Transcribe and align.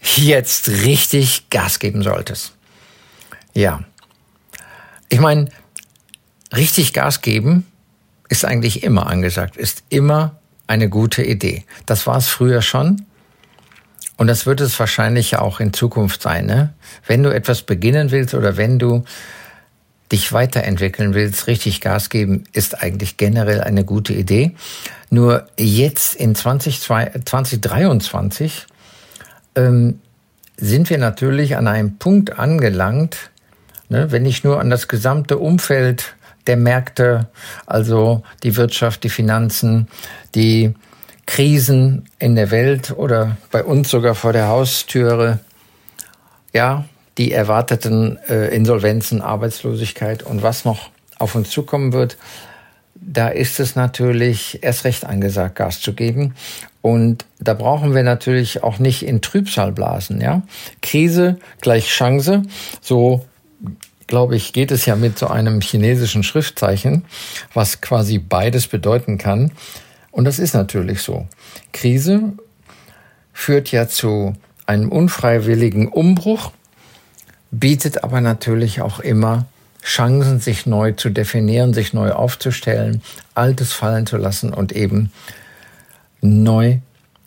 jetzt 0.00 0.68
richtig 0.68 1.50
Gas 1.50 1.78
geben 1.78 2.02
solltest. 2.02 2.54
Ja. 3.54 3.80
Ich 5.08 5.20
meine, 5.20 5.48
richtig 6.54 6.92
Gas 6.92 7.20
geben 7.20 7.66
ist 8.28 8.44
eigentlich 8.44 8.84
immer 8.84 9.08
angesagt, 9.08 9.56
ist 9.56 9.82
immer 9.88 10.36
eine 10.66 10.88
gute 10.88 11.22
Idee. 11.22 11.64
Das 11.86 12.06
war 12.06 12.16
es 12.16 12.28
früher 12.28 12.62
schon. 12.62 13.04
Und 14.16 14.26
das 14.26 14.46
wird 14.46 14.60
es 14.60 14.78
wahrscheinlich 14.78 15.36
auch 15.36 15.60
in 15.60 15.72
Zukunft 15.72 16.22
sein. 16.22 16.46
Ne? 16.46 16.74
Wenn 17.06 17.22
du 17.22 17.34
etwas 17.34 17.62
beginnen 17.62 18.10
willst 18.10 18.34
oder 18.34 18.56
wenn 18.56 18.78
du 18.78 19.04
dich 20.12 20.32
weiterentwickeln 20.32 21.14
willst, 21.14 21.46
richtig 21.46 21.80
Gas 21.80 22.10
geben, 22.10 22.44
ist 22.52 22.82
eigentlich 22.82 23.16
generell 23.16 23.60
eine 23.60 23.84
gute 23.84 24.12
Idee. 24.12 24.54
Nur 25.08 25.46
jetzt 25.58 26.14
in 26.14 26.34
20, 26.34 26.80
2023 26.82 28.66
ähm, 29.66 30.00
sind 30.56 30.90
wir 30.90 30.98
natürlich 30.98 31.56
an 31.56 31.66
einem 31.66 31.96
Punkt 31.98 32.38
angelangt, 32.38 33.30
ne, 33.88 34.12
wenn 34.12 34.26
ich 34.26 34.44
nur 34.44 34.60
an 34.60 34.70
das 34.70 34.88
gesamte 34.88 35.38
Umfeld 35.38 36.14
der 36.46 36.56
Märkte, 36.56 37.28
also 37.66 38.22
die 38.42 38.56
Wirtschaft, 38.56 39.04
die 39.04 39.10
Finanzen, 39.10 39.88
die 40.34 40.74
Krisen 41.26 42.08
in 42.18 42.34
der 42.34 42.50
Welt 42.50 42.92
oder 42.96 43.36
bei 43.50 43.62
uns 43.62 43.90
sogar 43.90 44.14
vor 44.14 44.32
der 44.32 44.48
Haustüre, 44.48 45.38
ja, 46.52 46.84
die 47.18 47.32
erwarteten 47.32 48.18
äh, 48.28 48.54
Insolvenzen, 48.54 49.22
Arbeitslosigkeit 49.22 50.22
und 50.22 50.42
was 50.42 50.64
noch 50.64 50.90
auf 51.18 51.34
uns 51.34 51.50
zukommen 51.50 51.92
wird, 51.92 52.16
da 53.00 53.28
ist 53.28 53.60
es 53.60 53.76
natürlich 53.76 54.62
erst 54.62 54.84
recht 54.84 55.04
angesagt, 55.04 55.56
Gas 55.56 55.80
zu 55.80 55.94
geben. 55.94 56.34
Und 56.82 57.24
da 57.38 57.54
brauchen 57.54 57.94
wir 57.94 58.02
natürlich 58.02 58.62
auch 58.62 58.78
nicht 58.78 59.02
in 59.02 59.20
Trübsal 59.20 59.72
blasen, 59.72 60.20
ja. 60.20 60.42
Krise 60.82 61.38
gleich 61.60 61.88
Chance. 61.88 62.42
So, 62.80 63.24
glaube 64.06 64.36
ich, 64.36 64.52
geht 64.52 64.70
es 64.70 64.86
ja 64.86 64.96
mit 64.96 65.18
so 65.18 65.28
einem 65.28 65.60
chinesischen 65.60 66.22
Schriftzeichen, 66.22 67.04
was 67.54 67.80
quasi 67.80 68.18
beides 68.18 68.66
bedeuten 68.66 69.18
kann. 69.18 69.52
Und 70.10 70.24
das 70.24 70.38
ist 70.38 70.54
natürlich 70.54 71.02
so. 71.02 71.26
Krise 71.72 72.32
führt 73.32 73.70
ja 73.72 73.88
zu 73.88 74.34
einem 74.66 74.90
unfreiwilligen 74.90 75.88
Umbruch, 75.88 76.52
bietet 77.50 78.04
aber 78.04 78.20
natürlich 78.20 78.80
auch 78.80 79.00
immer 79.00 79.46
Chancen, 79.82 80.40
sich 80.40 80.66
neu 80.66 80.92
zu 80.92 81.10
definieren, 81.10 81.72
sich 81.72 81.92
neu 81.92 82.12
aufzustellen, 82.12 83.02
Altes 83.34 83.72
fallen 83.72 84.06
zu 84.06 84.16
lassen 84.16 84.52
und 84.52 84.72
eben 84.72 85.10
neu 86.20 86.78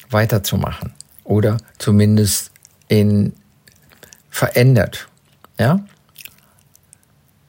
weiterzumachen 0.10 0.94
oder 1.24 1.58
zumindest 1.80 2.52
in 2.88 3.34
verändert, 4.30 5.08
ja, 5.60 5.84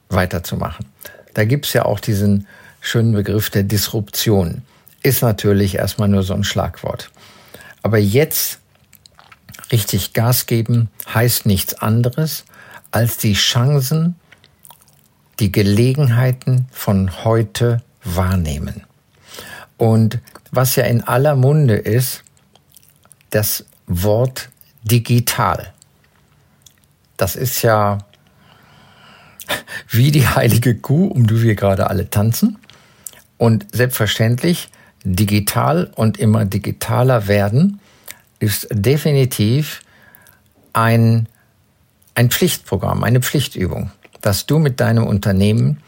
weiterzumachen. 0.08 0.86
Da 1.34 1.44
gibt's 1.44 1.72
ja 1.72 1.84
auch 1.84 2.00
diesen 2.00 2.46
schönen 2.80 3.12
Begriff 3.12 3.50
der 3.50 3.62
Disruption. 3.62 4.62
Ist 5.02 5.22
natürlich 5.22 5.76
erstmal 5.76 6.08
nur 6.08 6.22
so 6.22 6.34
ein 6.34 6.44
Schlagwort. 6.44 7.10
Aber 7.82 7.98
jetzt 7.98 8.60
richtig 9.72 10.12
Gas 10.12 10.46
geben 10.46 10.88
heißt 11.12 11.46
nichts 11.46 11.74
anderes, 11.74 12.44
als 12.90 13.18
die 13.18 13.34
Chancen, 13.34 14.14
die 15.40 15.52
Gelegenheiten 15.52 16.66
von 16.70 17.24
heute 17.24 17.82
wahrnehmen. 18.04 18.82
Und 19.76 20.20
was 20.50 20.76
ja 20.76 20.84
in 20.84 21.02
aller 21.02 21.34
Munde 21.34 21.74
ist, 21.74 22.22
das 23.30 23.64
Wort 23.86 24.48
digital. 24.84 25.72
Das 27.16 27.36
ist 27.36 27.62
ja 27.62 27.98
wie 29.88 30.10
die 30.10 30.26
heilige 30.26 30.76
Kuh, 30.76 31.06
um 31.06 31.26
die 31.26 31.42
wir 31.42 31.54
gerade 31.54 31.90
alle 31.90 32.10
tanzen. 32.10 32.58
Und 33.36 33.66
selbstverständlich, 33.72 34.68
digital 35.04 35.90
und 35.94 36.18
immer 36.18 36.44
digitaler 36.44 37.28
werden 37.28 37.80
ist 38.38 38.68
definitiv 38.70 39.82
ein, 40.72 41.28
ein 42.14 42.30
Pflichtprogramm, 42.30 43.04
eine 43.04 43.20
Pflichtübung, 43.20 43.90
dass 44.24 44.46
du 44.46 44.58
mit 44.58 44.80
deinem 44.80 45.06
Unternehmen 45.06 45.82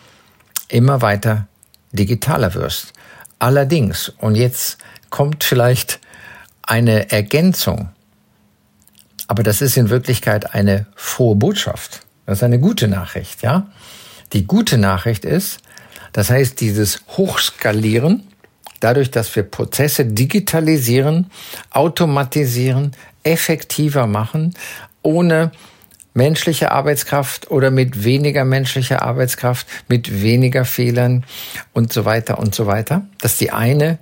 immer 0.68 1.00
weiter 1.00 1.46
digitaler 1.92 2.52
wirst. 2.52 2.92
Allerdings, 3.38 4.10
und 4.18 4.34
jetzt 4.34 4.76
kommt 5.08 5.42
vielleicht 5.42 6.00
eine 6.60 7.10
Ergänzung, 7.10 7.88
aber 9.26 9.42
das 9.42 9.62
ist 9.62 9.78
in 9.78 9.88
Wirklichkeit 9.88 10.54
eine 10.54 10.84
frohe 10.96 11.34
Botschaft. 11.34 12.02
Das 12.26 12.38
ist 12.38 12.42
eine 12.42 12.60
gute 12.60 12.88
Nachricht, 12.88 13.40
ja? 13.40 13.68
Die 14.34 14.46
gute 14.46 14.76
Nachricht 14.76 15.24
ist, 15.24 15.60
das 16.12 16.28
heißt, 16.28 16.60
dieses 16.60 17.04
Hochskalieren, 17.16 18.26
dadurch, 18.80 19.10
dass 19.10 19.34
wir 19.34 19.44
Prozesse 19.44 20.04
digitalisieren, 20.04 21.30
automatisieren, 21.70 22.92
effektiver 23.22 24.06
machen, 24.06 24.52
ohne 25.00 25.52
menschliche 26.16 26.72
Arbeitskraft 26.72 27.50
oder 27.50 27.70
mit 27.70 28.02
weniger 28.02 28.44
menschlicher 28.44 29.02
Arbeitskraft, 29.02 29.66
mit 29.86 30.22
weniger 30.22 30.64
Fehlern 30.64 31.24
und 31.72 31.92
so 31.92 32.04
weiter 32.04 32.38
und 32.38 32.54
so 32.54 32.66
weiter. 32.66 33.02
Das 33.20 33.32
ist 33.32 33.40
die 33.42 33.52
eine 33.52 33.98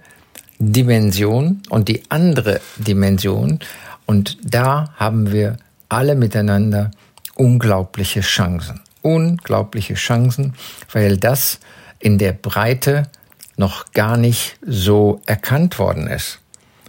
Dimension 0.58 1.62
und 1.68 1.88
die 1.88 2.02
andere 2.10 2.60
Dimension. 2.76 3.58
Und 4.06 4.38
da 4.42 4.94
haben 4.96 5.32
wir 5.32 5.56
alle 5.88 6.14
miteinander 6.14 6.92
unglaubliche 7.34 8.20
Chancen. 8.20 8.80
Unglaubliche 9.02 9.94
Chancen, 9.94 10.54
weil 10.92 11.18
das 11.18 11.58
in 11.98 12.18
der 12.18 12.32
Breite 12.32 13.10
noch 13.56 13.92
gar 13.92 14.16
nicht 14.16 14.56
so 14.64 15.20
erkannt 15.26 15.78
worden 15.78 16.06
ist. 16.06 16.38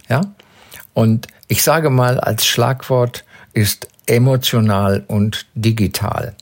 Ja? 0.08 0.20
Und 0.94 1.26
ich 1.48 1.62
sage 1.62 1.90
mal 1.90 2.20
als 2.20 2.46
Schlagwort 2.46 3.24
ist 3.52 3.88
emotional 4.06 5.04
und 5.08 5.46
digital. 5.54 6.34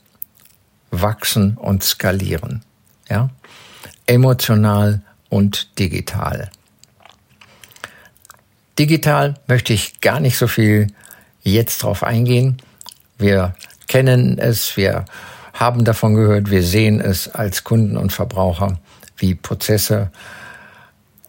Wachsen 0.91 1.57
und 1.57 1.83
skalieren. 1.83 2.63
Ja? 3.09 3.31
Emotional 4.07 5.03
und 5.29 5.79
digital. 5.79 6.51
Digital 8.79 9.35
möchte 9.47 9.73
ich 9.73 10.01
gar 10.01 10.21
nicht 10.21 10.37
so 10.37 10.47
viel 10.47 10.89
jetzt 11.43 11.83
drauf 11.83 12.03
eingehen. 12.03 12.59
Wir 13.19 13.55
kennen 13.87 14.39
es, 14.39 14.77
wir 14.77 15.05
haben 15.53 15.85
davon 15.85 16.15
gehört, 16.15 16.51
wir 16.51 16.63
sehen 16.63 17.01
es 17.01 17.29
als 17.29 17.65
Kunden 17.65 17.97
und 17.97 18.13
Verbraucher, 18.13 18.79
wie 19.17 19.35
Prozesse 19.35 20.11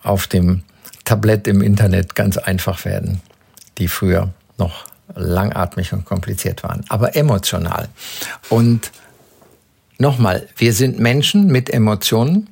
auf 0.01 0.27
dem 0.27 0.63
Tablett 1.03 1.47
im 1.47 1.61
Internet 1.61 2.15
ganz 2.15 2.37
einfach 2.37 2.85
werden, 2.85 3.21
die 3.77 3.87
früher 3.87 4.33
noch 4.57 4.85
langatmig 5.13 5.93
und 5.93 6.05
kompliziert 6.05 6.63
waren, 6.63 6.83
aber 6.89 7.15
emotional. 7.15 7.89
Und 8.49 8.91
nochmal, 9.97 10.47
wir 10.57 10.73
sind 10.73 10.99
Menschen 10.99 11.47
mit 11.47 11.69
Emotionen. 11.69 12.49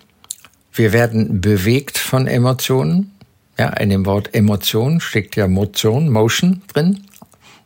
Wir 0.71 0.93
werden 0.93 1.41
bewegt 1.41 1.97
von 1.97 2.27
Emotionen. 2.27 3.11
Ja, 3.57 3.69
in 3.69 3.89
dem 3.89 4.05
Wort 4.05 4.33
Emotion 4.33 4.99
steckt 4.99 5.35
ja 5.35 5.47
Motion, 5.47 6.09
Motion 6.09 6.61
drin. 6.67 7.05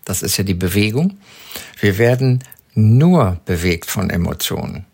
Das 0.06 0.21
ist 0.21 0.38
ja 0.38 0.44
die 0.44 0.53
Bewegung. 0.53 1.17
Wir 1.79 1.97
werden 1.97 2.44
nur 2.73 3.39
bewegt 3.45 3.89
von 3.89 4.09
Emotionen. 4.09 4.85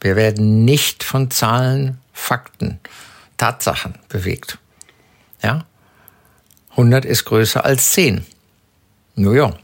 Wir 0.00 0.16
werden 0.16 0.64
nicht 0.64 1.04
von 1.04 1.30
Zahlen, 1.30 1.98
Fakten, 2.12 2.80
Tatsachen 3.36 3.94
bewegt. 4.08 4.58
Ja? 5.42 5.64
100 6.72 7.04
ist 7.04 7.24
größer 7.24 7.64
als 7.64 7.92
10. 7.92 8.26
Nur 9.14 9.36
ja. 9.36 9.54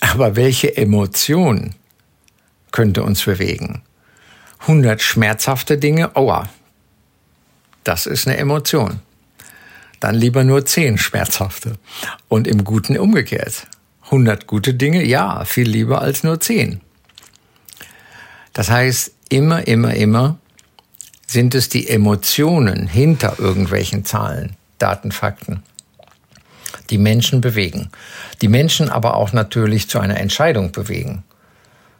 Aber 0.00 0.36
welche 0.36 0.76
Emotion 0.76 1.74
könnte 2.70 3.02
uns 3.02 3.24
bewegen? 3.24 3.82
100 4.60 5.00
schmerzhafte 5.02 5.78
Dinge, 5.78 6.14
aua, 6.16 6.48
das 7.84 8.06
ist 8.06 8.26
eine 8.26 8.36
Emotion. 8.36 9.00
dann 10.00 10.14
lieber 10.14 10.44
nur 10.44 10.64
zehn 10.64 10.96
schmerzhafte. 10.98 11.74
Und 12.28 12.46
im 12.46 12.64
Guten 12.64 12.96
umgekehrt. 12.98 13.66
100 14.04 14.46
gute 14.46 14.74
Dinge, 14.74 15.04
ja, 15.04 15.44
viel 15.44 15.68
lieber 15.68 16.00
als 16.00 16.22
nur 16.22 16.40
zehn. 16.40 16.80
Das 18.52 18.70
heißt, 18.70 19.12
immer, 19.28 19.66
immer, 19.66 19.94
immer 19.94 20.38
sind 21.26 21.54
es 21.54 21.68
die 21.68 21.88
Emotionen 21.88 22.86
hinter 22.86 23.38
irgendwelchen 23.38 24.04
Zahlen, 24.04 24.56
Daten, 24.78 25.12
Fakten, 25.12 25.62
die 26.90 26.98
Menschen 26.98 27.40
bewegen. 27.40 27.90
Die 28.40 28.48
Menschen 28.48 28.88
aber 28.88 29.14
auch 29.14 29.32
natürlich 29.32 29.88
zu 29.88 29.98
einer 29.98 30.18
Entscheidung 30.18 30.72
bewegen. 30.72 31.24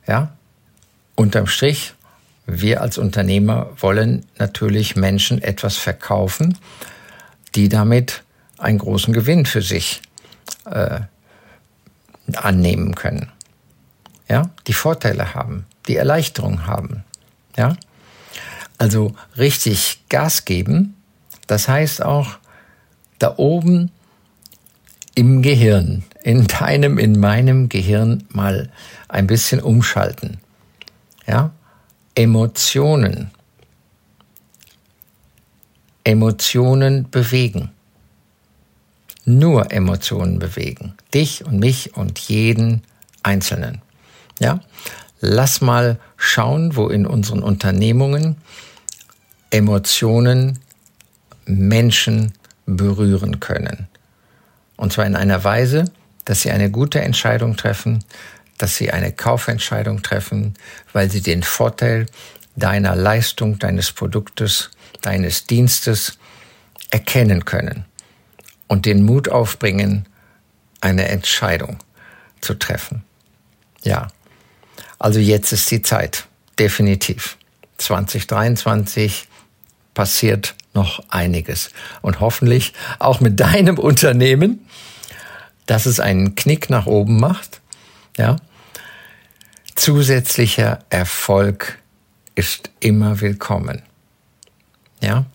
Ja? 0.07 0.33
Unterm 1.15 1.47
Strich, 1.47 1.95
wir 2.47 2.81
als 2.81 2.97
Unternehmer 2.97 3.71
wollen 3.77 4.25
natürlich 4.39 4.97
Menschen 4.97 5.43
etwas 5.43 5.77
verkaufen, 5.77 6.57
die 7.55 7.69
damit 7.69 8.23
einen 8.57 8.79
großen 8.79 9.13
Gewinn 9.13 9.47
für 9.47 9.63
sich 9.63 10.01
äh, 10.65 11.01
annehmen 12.35 12.95
können. 12.95 13.31
Ja, 14.29 14.51
die 14.67 14.75
Vorteile 14.75 15.35
haben, 15.35 15.67
die 15.87 15.97
Erleichterung 15.97 16.67
haben. 16.67 17.05
Ja, 17.57 17.77
also 18.77 19.15
richtig 19.37 20.01
Gas 20.09 20.45
geben, 20.45 20.95
das 21.47 21.67
heißt 21.67 22.03
auch 22.03 22.39
da 23.19 23.35
oben 23.37 23.91
im 25.19 25.43
Gehirn, 25.43 26.05
in 26.23 26.47
deinem, 26.47 26.97
in 26.97 27.19
meinem 27.19 27.69
Gehirn 27.69 28.23
mal 28.29 28.71
ein 29.09 29.27
bisschen 29.27 29.59
umschalten. 29.59 30.39
Ja, 31.27 31.51
Emotionen. 32.15 33.33
Emotionen 36.05 37.11
bewegen. 37.11 37.73
Nur 39.25 39.73
Emotionen 39.73 40.39
bewegen. 40.39 40.95
Dich 41.13 41.45
und 41.45 41.59
mich 41.59 41.97
und 41.97 42.21
jeden 42.21 42.83
Einzelnen. 43.25 43.83
Ja? 44.39 44.61
Lass 45.21 45.61
mal 45.61 45.99
schauen, 46.17 46.77
wo 46.77 46.87
in 46.87 47.05
unseren 47.05 47.43
Unternehmungen 47.43 48.37
Emotionen 49.51 50.61
Menschen 51.45 52.35
berühren 52.67 53.41
können. 53.41 53.89
Und 54.79 54.93
zwar 54.93 55.05
in 55.05 55.17
einer 55.17 55.45
Weise, 55.45 55.85
dass 56.25 56.41
sie 56.41 56.51
eine 56.51 56.71
gute 56.71 57.01
Entscheidung 57.01 57.57
treffen, 57.57 58.05
dass 58.57 58.77
sie 58.77 58.91
eine 58.91 59.13
Kaufentscheidung 59.13 60.03
treffen, 60.03 60.55
weil 60.95 61.11
sie 61.11 61.21
den 61.21 61.43
Vorteil 61.43 62.07
deiner 62.57 62.97
Leistung, 62.97 63.59
deines 63.59 63.93
Produktes, 63.93 64.71
deines 65.03 65.47
Dienstes 65.47 66.19
erkennen 66.91 67.45
können 67.45 67.85
und 68.67 68.87
den 68.87 69.05
Mut 69.05 69.29
aufbringen, 69.29 70.07
eine 70.81 71.09
Entscheidung 71.09 71.79
zu 72.41 72.55
treffen. 72.55 73.03
Ja, 73.83 74.09
also 74.99 75.19
jetzt 75.19 75.53
ist 75.53 75.71
die 75.71 75.83
Zeit, 75.83 76.27
definitiv. 76.59 77.37
2023 77.79 79.29
passiert 79.95 80.55
noch 80.79 81.03
einiges 81.09 81.71
und 82.03 82.21
hoffentlich 82.21 82.73
auch 82.99 83.21
mit 83.21 83.41
deinem 83.47 83.79
Unternehmen, 83.79 84.67
dass 85.67 85.87
es 85.87 86.01
einen 86.01 86.35
Knick 86.35 86.71
nach 86.71 86.87
oben 86.87 87.19
macht, 87.19 87.61
ja, 88.17 88.37
Zusätzlicher 89.75 90.81
Erfolg 90.91 91.79
ist 92.35 92.71
immer 92.81 93.21
willkommen. 93.21 93.83
Ja? 95.01 95.27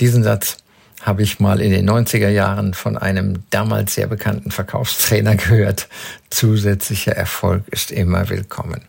Diesen 0.00 0.24
Satz 0.24 0.56
habe 1.02 1.22
ich 1.22 1.38
mal 1.38 1.60
in 1.60 1.70
den 1.70 1.88
90er 1.88 2.30
Jahren 2.30 2.74
von 2.74 2.98
einem 2.98 3.44
damals 3.50 3.94
sehr 3.94 4.08
bekannten 4.08 4.50
Verkaufstrainer 4.50 5.36
gehört. 5.36 5.88
Zusätzlicher 6.30 7.12
Erfolg 7.12 7.62
ist 7.68 7.92
immer 7.92 8.28
willkommen. 8.28 8.82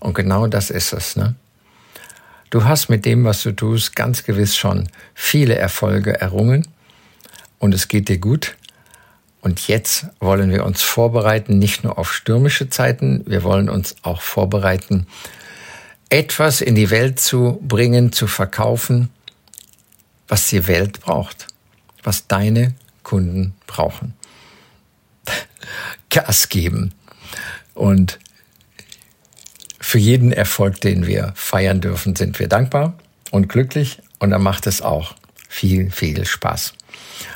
Und 0.00 0.14
genau 0.14 0.48
das 0.48 0.70
ist 0.70 0.92
es, 0.92 1.14
ne? 1.14 1.36
Du 2.50 2.64
hast 2.64 2.88
mit 2.88 3.04
dem, 3.04 3.24
was 3.24 3.42
du 3.42 3.52
tust, 3.52 3.96
ganz 3.96 4.24
gewiss 4.24 4.56
schon 4.56 4.88
viele 5.14 5.56
Erfolge 5.56 6.20
errungen 6.20 6.68
und 7.58 7.74
es 7.74 7.88
geht 7.88 8.08
dir 8.08 8.18
gut. 8.18 8.56
Und 9.40 9.68
jetzt 9.68 10.06
wollen 10.20 10.50
wir 10.50 10.64
uns 10.64 10.82
vorbereiten, 10.82 11.58
nicht 11.58 11.84
nur 11.84 11.98
auf 11.98 12.12
stürmische 12.12 12.68
Zeiten, 12.68 13.22
wir 13.26 13.42
wollen 13.42 13.68
uns 13.68 13.96
auch 14.02 14.20
vorbereiten, 14.20 15.06
etwas 16.08 16.60
in 16.60 16.74
die 16.74 16.90
Welt 16.90 17.20
zu 17.20 17.60
bringen, 17.62 18.12
zu 18.12 18.26
verkaufen, 18.26 19.10
was 20.28 20.48
die 20.48 20.66
Welt 20.66 21.00
braucht, 21.00 21.48
was 22.02 22.26
deine 22.26 22.74
Kunden 23.02 23.54
brauchen. 23.66 24.14
Gas 26.10 26.48
geben. 26.48 26.92
Und 27.74 28.18
für 29.86 29.98
jeden 29.98 30.32
Erfolg, 30.32 30.80
den 30.80 31.06
wir 31.06 31.32
feiern 31.36 31.80
dürfen, 31.80 32.16
sind 32.16 32.40
wir 32.40 32.48
dankbar 32.48 32.94
und 33.30 33.48
glücklich 33.48 34.02
und 34.18 34.30
dann 34.30 34.42
macht 34.42 34.66
es 34.66 34.82
auch 34.82 35.14
viel, 35.48 35.92
viel 35.92 36.26
Spaß. 36.26 36.74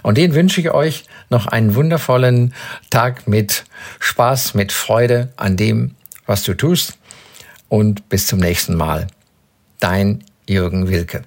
Und 0.02 0.18
den 0.18 0.34
wünsche 0.34 0.60
ich 0.60 0.72
euch 0.72 1.04
noch 1.30 1.46
einen 1.46 1.76
wundervollen 1.76 2.52
Tag 2.90 3.28
mit 3.28 3.64
Spaß, 4.00 4.54
mit 4.54 4.72
Freude 4.72 5.32
an 5.36 5.56
dem, 5.56 5.94
was 6.26 6.42
du 6.42 6.54
tust. 6.54 6.98
Und 7.68 8.08
bis 8.08 8.26
zum 8.26 8.40
nächsten 8.40 8.74
Mal. 8.74 9.06
Dein 9.78 10.24
Jürgen 10.48 10.88
Wilke. 10.88 11.22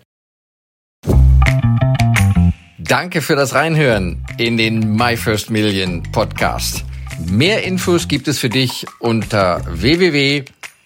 Danke 2.77 3.21
für 3.21 3.37
das 3.37 3.53
Reinhören 3.53 4.25
in 4.37 4.57
den 4.57 4.97
My 4.97 5.15
First 5.15 5.49
Million 5.49 6.03
Podcast. 6.11 6.83
Mehr 7.25 7.63
Infos 7.63 8.09
gibt 8.09 8.27
es 8.27 8.39
für 8.39 8.49
dich 8.49 8.85
unter 8.99 9.63